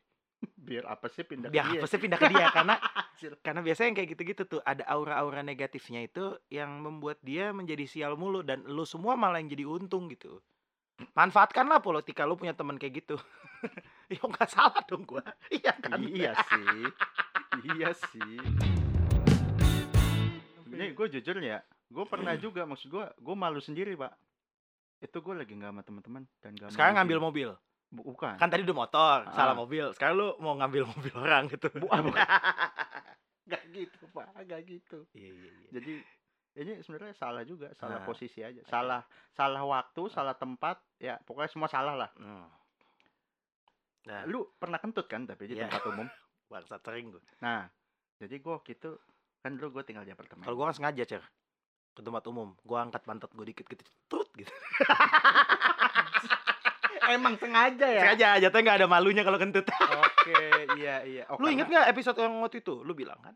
biar 0.66 0.84
apa 0.90 1.06
sih 1.14 1.22
pindah 1.22 1.46
biar 1.46 1.62
ke 1.62 1.70
dia 1.70 1.80
apesnya 1.86 2.00
pindah 2.02 2.18
ke 2.18 2.26
dia? 2.34 2.46
Karena 2.50 2.74
karena 3.46 3.60
biasanya 3.62 3.86
yang 3.86 3.96
kayak 4.02 4.10
gitu-gitu 4.18 4.42
tuh 4.50 4.60
ada 4.66 4.82
aura-aura 4.90 5.46
negatifnya 5.46 6.02
itu 6.02 6.34
yang 6.50 6.82
membuat 6.82 7.22
dia 7.22 7.54
menjadi 7.54 7.86
sial 7.86 8.18
mulu 8.18 8.42
dan 8.42 8.66
lo 8.66 8.82
semua 8.82 9.14
malah 9.14 9.38
yang 9.38 9.54
jadi 9.54 9.64
untung 9.64 10.10
gitu. 10.10 10.42
Manfaatkanlah 11.14 11.78
politika 11.78 12.26
lo 12.26 12.34
punya 12.34 12.52
teman 12.52 12.76
kayak 12.76 13.06
gitu. 13.06 13.16
Ya 14.06 14.22
nggak 14.22 14.46
salah 14.46 14.86
dong 14.86 15.02
gua. 15.02 15.18
Iya 15.50 15.74
kan? 15.82 15.98
Iya 15.98 16.30
sih. 16.46 16.86
Iya 17.74 17.90
sih. 17.90 18.38
Ini 20.70 20.94
gue 20.94 21.06
jujur 21.18 21.42
ya 21.42 21.58
gue 21.90 22.04
pernah 22.06 22.34
juga 22.44 22.66
maksud 22.66 22.90
gue 22.90 23.04
gue 23.06 23.34
malu 23.34 23.58
sendiri 23.58 23.98
pak. 23.98 24.14
Itu 25.02 25.22
gue 25.22 25.34
lagi 25.34 25.52
nggak 25.58 25.70
sama 25.74 25.82
teman-teman 25.82 26.22
dan 26.38 26.52
gak 26.54 26.70
sekarang 26.74 26.94
ngambil 27.02 27.18
mobil 27.18 27.48
bukan. 27.88 28.34
Kan 28.36 28.48
tadi 28.48 28.62
udah 28.62 28.76
motor 28.76 29.16
salah 29.30 29.52
Ah. 29.52 29.58
mobil. 29.58 29.86
Sekarang 29.92 30.14
lu 30.16 30.28
mau 30.38 30.54
ngambil 30.54 30.82
mobil 30.92 31.14
orang 31.14 31.46
gitu. 31.46 31.68
Bu- 31.72 31.88
ah, 31.88 32.00
bukan. 32.00 32.18
Gak 33.46 33.62
gitu 33.70 34.04
pak. 34.10 34.26
Gak 34.42 34.62
gitu. 34.64 35.06
Iya 35.12 35.30
iya 35.30 35.50
iya. 35.52 35.68
Jadi 35.72 35.92
ini 36.56 36.72
sebenarnya 36.80 37.14
salah 37.14 37.42
juga 37.42 37.68
salah 37.74 38.00
Ah, 38.00 38.04
posisi 38.04 38.40
aja. 38.40 38.64
salah 38.64 39.04
salah 39.30 39.60
waktu 39.62 40.02
salah 40.08 40.32
tempat 40.32 40.80
ya 40.96 41.20
pokoknya 41.20 41.48
semua 41.48 41.68
salah 41.68 41.94
lah. 41.94 42.10
Hmm. 42.16 42.48
nah 44.02 44.22
lu 44.24 44.46
pernah 44.54 44.78
kentut 44.78 45.04
kan 45.04 45.26
tapi 45.26 45.46
di 45.46 45.54
Iya. 45.54 45.66
tempat 45.66 45.82
umum? 45.86 46.06
Bangsa 46.48 46.78
sering 46.78 47.10
gue 47.10 47.18
nah 47.38 47.66
jadi 48.16 48.38
gue 48.38 48.56
gitu 48.64 48.96
kan 49.42 49.52
dulu 49.52 49.78
gue 49.78 49.84
tinggal 49.84 50.02
di 50.02 50.10
apartemen. 50.10 50.40
Kalau 50.40 50.54
gue 50.54 50.64
kan 50.64 50.72
sengaja 50.72 51.04
cer 51.04 51.22
ke 51.90 52.00
tempat 52.00 52.22
umum. 52.26 52.54
Gue 52.62 52.78
angkat 52.78 53.02
pantat 53.02 53.28
gue 53.28 53.44
dikit 53.44 53.66
gitu 53.66 53.82
tut 54.06 54.30
gitu 54.32 54.48
emang 57.08 57.34
sengaja 57.36 57.86
ya? 57.86 58.00
Sengaja 58.02 58.28
jatuhnya 58.40 58.62
nggak 58.64 58.78
ada 58.80 58.88
malunya 58.88 59.22
kalau 59.22 59.36
kentut. 59.36 59.66
Oke 59.68 60.34
iya 60.76 61.02
iya. 61.02 61.22
Oh, 61.28 61.38
lu 61.38 61.48
inget 61.48 61.66
nggak 61.66 61.86
episode 61.88 62.16
yang 62.16 62.40
waktu 62.40 62.60
itu? 62.60 62.80
Lu 62.80 62.92
bilang 62.92 63.18
kan 63.18 63.34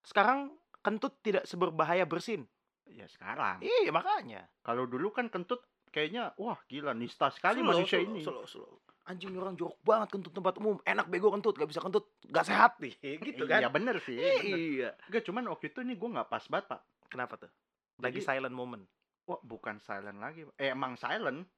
sekarang 0.00 0.52
kentut 0.80 1.20
tidak 1.20 1.44
seberbahaya 1.44 2.04
bersin. 2.04 2.44
Ya 2.84 3.06
sekarang. 3.06 3.60
Iya 3.60 3.88
makanya. 3.88 4.44
Kalau 4.60 4.84
dulu 4.84 5.08
kan 5.08 5.26
kentut 5.26 5.64
kayaknya 5.88 6.34
wah 6.36 6.58
gila 6.64 6.92
nista 6.92 7.30
sekali 7.30 7.62
Slow, 7.62 7.70
manusia 7.70 7.98
slow, 7.98 8.08
ini. 8.08 8.20
slow, 8.20 8.44
slow. 8.44 8.74
anjing 9.04 9.36
orang 9.36 9.52
jorok 9.52 9.76
banget 9.80 10.08
kentut 10.10 10.32
tempat 10.32 10.56
umum. 10.58 10.80
Enak 10.82 11.06
bego 11.06 11.28
kentut 11.28 11.54
gak 11.54 11.68
bisa 11.68 11.78
kentut 11.78 12.08
gak 12.24 12.44
sehat. 12.44 12.80
Nih 12.80 12.96
gitu 13.22 13.44
kan? 13.44 13.60
iya 13.60 13.68
bener 13.68 14.00
sih 14.00 14.16
bener. 14.16 14.44
iya 14.48 14.90
Enggak, 15.04 15.22
cuman 15.24 15.44
waktu 15.48 15.68
itu 15.68 15.80
nih 15.80 15.94
gue 15.94 16.08
nggak 16.10 16.26
pas 16.26 16.44
banget 16.46 16.66
pak. 16.68 16.80
Kenapa 17.06 17.34
tuh? 17.36 17.50
Lagi 17.98 18.18
Jadi- 18.18 18.26
silent 18.26 18.52
moment. 18.52 18.84
Wah 19.24 19.40
bukan 19.40 19.76
silent 19.78 20.18
lagi 20.18 20.44
eh 20.56 20.68
emang 20.68 20.96
silent 20.96 21.48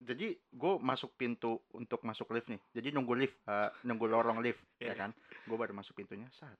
jadi 0.00 0.32
gue 0.32 0.72
masuk 0.80 1.12
pintu 1.14 1.60
untuk 1.70 2.00
masuk 2.02 2.32
lift 2.32 2.48
nih 2.48 2.60
jadi 2.72 2.88
nunggu 2.90 3.12
lift 3.14 3.36
eh, 3.44 3.68
nunggu 3.84 4.06
lorong 4.06 4.40
lift 4.40 4.60
ya 4.76 4.90
Iya. 4.90 4.94
kan 4.96 5.10
gue 5.44 5.56
baru 5.56 5.72
masuk 5.72 5.92
pintunya 5.94 6.28
saat 6.32 6.56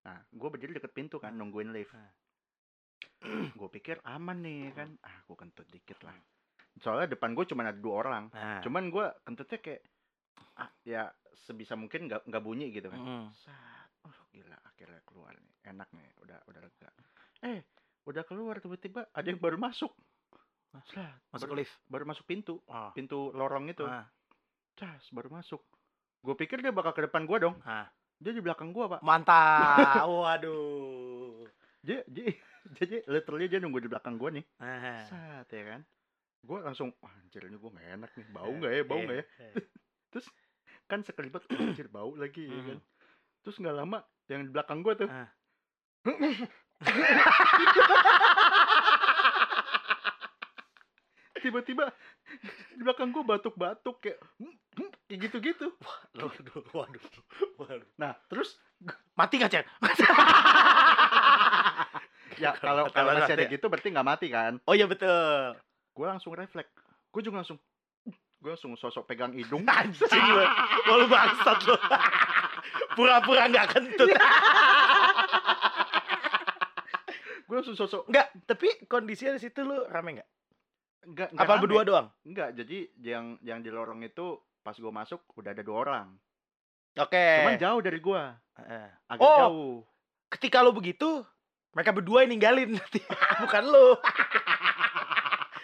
nah 0.00 0.20
gue 0.26 0.48
berdiri 0.48 0.72
deket 0.72 0.92
pintu 0.92 1.16
kan 1.16 1.32
nungguin 1.32 1.72
lift 1.72 1.92
Ah. 3.20 3.52
gue 3.52 3.68
pikir 3.70 4.00
aman 4.02 4.40
nih 4.40 4.72
kan 4.72 4.88
ah 5.02 5.16
gue 5.20 5.36
kentut 5.36 5.68
dikit 5.68 6.00
lah 6.00 6.16
soalnya 6.78 7.12
depan 7.12 7.32
gue 7.32 7.44
cuma 7.44 7.60
ada 7.62 7.76
dua 7.76 8.00
orang 8.00 8.24
nah 8.30 8.60
cuman 8.60 8.88
gue 8.88 9.06
kentutnya 9.22 9.58
kayak 9.58 9.82
ah, 10.56 10.70
ya 10.82 11.08
sebisa 11.38 11.76
mungkin 11.76 12.08
nggak 12.08 12.24
nggak 12.24 12.40
bunyi 12.42 12.72
gitu 12.72 12.88
kan 12.88 13.00
Mm. 13.00 13.26
Sat. 13.34 13.88
Oh 14.00 14.16
gila 14.32 14.56
akhirnya 14.64 15.04
keluar 15.04 15.36
nih. 15.36 15.52
Enak 15.68 15.92
nih, 15.92 16.08
udah 16.18 16.40
udah 16.48 16.60
lega. 16.60 16.88
Eh, 17.44 17.60
udah 18.08 18.24
keluar 18.24 18.56
tiba-tiba 18.56 19.04
ada 19.06 19.26
yang 19.26 19.36
baru 19.36 19.60
masuk. 19.60 19.92
Sat. 20.70 21.18
masuk 21.34 21.50
baru, 21.50 21.58
lift 21.58 21.74
baru 21.90 22.04
masuk 22.06 22.24
pintu, 22.30 22.62
oh. 22.70 22.90
pintu 22.94 23.34
lorong 23.34 23.66
itu. 23.70 23.82
Ah. 23.82 24.06
Cas, 24.78 25.02
baru 25.10 25.26
masuk. 25.34 25.58
Gue 26.22 26.38
pikir 26.38 26.62
dia 26.62 26.70
bakal 26.70 26.94
ke 26.94 27.02
depan 27.04 27.26
gua 27.26 27.38
dong. 27.42 27.56
Ah. 27.66 27.90
Dia 28.20 28.30
di 28.30 28.44
belakang 28.44 28.70
gua, 28.70 28.96
Pak. 28.96 29.00
mantap 29.02 30.06
waduh 30.08 31.48
Dia, 31.80 32.04
dia 32.06 32.36
jadi 32.76 33.00
literally 33.08 33.48
dia 33.48 33.58
nunggu 33.58 33.80
di 33.82 33.90
belakang 33.90 34.20
gua 34.20 34.30
nih. 34.30 34.44
Ah. 34.62 35.02
Sat 35.10 35.50
ya 35.50 35.64
kan. 35.74 35.82
Gua 36.40 36.64
langsung, 36.64 36.94
wah, 37.02 37.12
anjir 37.18 37.44
ini 37.44 37.58
gua 37.58 37.74
gak 37.74 37.88
enak 38.00 38.10
nih. 38.14 38.26
Bau 38.30 38.52
nggak 38.54 38.72
ya? 38.72 38.82
Bau 38.86 39.00
nggak 39.02 39.18
ya? 39.18 39.24
Eh, 40.10 40.26
Kan 40.90 41.06
sekelibat 41.06 41.46
"Oh, 41.46 41.62
anjir 41.62 41.86
bau 41.86 42.18
lagi 42.18 42.50
ya 42.50 42.60
kan. 42.66 42.78
Terus 43.46 43.62
nggak 43.62 43.76
lama 43.78 44.02
yang 44.26 44.42
di 44.46 44.50
belakang 44.50 44.82
gua 44.82 44.98
tuh. 44.98 45.06
Ah. 45.06 45.30
tiba-tiba 51.40 51.90
di 52.72 52.82
belakang 52.82 53.10
gue 53.10 53.20
batuk-batuk 53.20 53.96
kayak 53.98 54.18
"Hmm, 54.36 54.54
hmm," 54.76 54.90
kayak 55.04 55.18
gitu-gitu 55.26 55.66
Waduh, 56.14 56.30
waduh, 56.70 57.04
waduh. 57.58 57.88
nah 57.96 58.14
terus 58.26 58.60
Mati 59.12 59.36
gak, 59.36 59.52
Cer? 59.52 59.64
ya 62.36 62.56
kalau 62.56 62.88
Kalau 62.88 63.12
masih 63.12 63.34
ada 63.34 63.44
ya. 63.44 63.52
gitu 63.52 63.68
berarti 63.68 63.88
nggak 63.90 64.06
mati 64.06 64.26
kan 64.28 64.56
Oh 64.64 64.72
iya 64.72 64.84
betul. 64.84 65.52
gue 65.90 66.06
langsung 66.06 66.32
refleks 66.32 66.72
gue 67.10 67.20
juga 67.20 67.44
langsung 67.44 67.60
gue 68.40 68.48
langsung 68.48 68.72
sosok 68.72 69.04
pegang 69.04 69.36
hidung 69.36 69.68
Anjing. 69.68 70.08
Wah, 70.08 70.48
lu 70.96 71.04
bangsat 71.06 71.60
lu. 71.60 71.76
Pura-pura 72.90 73.44
gak 73.46 73.66
kentut. 73.70 74.08
gue 77.44 77.52
langsung 77.52 77.76
sosok 77.76 78.08
Enggak, 78.08 78.32
tapi 78.46 78.68
kondisinya 78.86 79.36
di 79.36 79.42
situ 79.42 79.60
lu 79.60 79.84
rame 79.84 80.16
nggak? 80.16 80.29
Enggak 81.10 81.28
enggak 81.28 81.42
Apa 81.42 81.52
rame. 81.52 81.62
berdua 81.62 81.82
doang? 81.82 82.06
enggak 82.22 82.48
jadi 82.54 82.78
yang 83.00 83.24
yang 83.40 83.58
di 83.58 83.68
lorong 83.68 84.00
itu 84.00 84.26
pas 84.60 84.72
gue 84.72 84.88
masuk 84.90 85.20
udah 85.34 85.50
ada 85.50 85.60
dua 85.60 85.76
orang 85.80 86.08
Oke. 86.94 87.26
cuman 87.40 87.56
jauh 87.56 87.80
dari 87.80 87.98
gue 87.98 88.22
Heeh. 88.56 88.86
agak 89.06 89.20
Oh. 89.20 89.38
jauh 89.40 89.74
Ketika 90.28 90.62
lu 90.62 90.70
begitu, 90.70 91.26
mereka 91.72 91.90
berdua 91.90 92.22
yang 92.22 92.30
ninggalin 92.30 92.70
nanti. 92.72 93.02
Bukan 93.42 93.64
lu. 93.64 93.98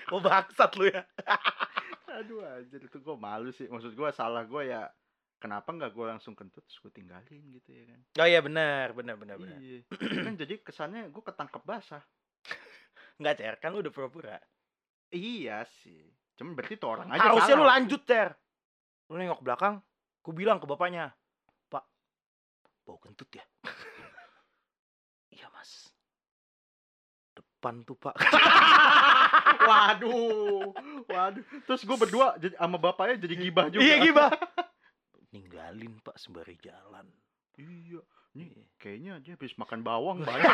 Oh 0.09 0.19
bangsat 0.19 0.71
lu 0.75 0.87
ya. 0.87 1.03
aduh 2.17 2.41
anjir 2.41 2.81
itu 2.81 2.97
gue 2.97 3.17
malu 3.17 3.51
sih 3.51 3.67
maksud 3.67 3.93
gue 3.93 4.09
salah 4.11 4.43
gue 4.43 4.63
ya 4.65 4.89
kenapa 5.37 5.69
nggak 5.69 5.93
gue 5.93 6.07
langsung 6.09 6.33
kentut 6.33 6.65
terus 6.65 6.81
gue 6.81 6.89
tinggalin 6.91 7.45
gitu 7.53 7.69
ya 7.69 7.85
kan 7.85 8.01
Oh 8.17 8.27
iya 8.27 8.41
benar, 8.41 8.91
benar, 8.91 9.15
benar, 9.15 9.37
benar. 9.37 9.59
iya 9.59 9.85
kan 10.17 10.33
jadi 10.33 10.59
kesannya 10.59 11.07
gue 11.07 11.21
ketangkep 11.21 11.61
basah 11.61 12.01
Enggak, 13.17 13.35
Cer, 13.37 13.55
kan 13.57 13.71
lu 13.71 13.81
udah 13.81 13.89
pura-pura. 13.91 14.37
Iya 15.17 15.65
sih 15.83 16.05
cuman 16.37 16.53
berarti 16.53 16.77
tuh 16.77 16.93
orang 16.93 17.09
aja 17.11 17.33
Harusnya 17.33 17.57
lu 17.57 17.65
lanjut, 17.65 18.05
Cer. 18.05 18.37
Lu 19.09 19.17
nengok 19.17 19.41
belakang, 19.41 19.81
ku 20.21 20.37
bilang 20.37 20.61
ke 20.61 20.69
bapaknya, 20.69 21.17
"Pak, 21.73 21.85
bau 22.85 23.01
kentut 23.01 23.33
ya?" 23.33 23.41
iya, 25.33 25.49
Mas. 25.49 25.89
Depan 27.33 27.81
tuh, 27.83 27.97
Pak. 27.97 28.13
waduh 29.67 30.71
waduh 31.11 31.43
terus 31.67 31.83
gue 31.83 31.97
berdua 31.99 32.35
jadi 32.43 32.55
sama 32.55 32.79
bapaknya 32.79 33.27
jadi 33.27 33.35
gibah 33.35 33.67
juga 33.67 33.83
Iya, 33.83 33.97
gimana? 33.99 34.37
Ninggalin, 35.35 35.99
Pak, 36.01 36.17
sembari 36.17 36.55
jalan. 36.63 37.07
iya 37.59 37.99
Iya. 38.37 38.69
kayaknya 38.77 39.13
dia 39.25 39.33
habis 39.33 39.57
makan 39.57 39.81
bawang 39.81 40.21
banyak 40.21 40.45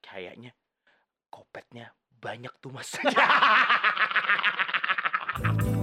Kayaknya 0.00 0.54
kopetnya 1.36 1.92
banyak 2.16 2.52
tuh, 2.64 2.72
Mas. 2.72 2.96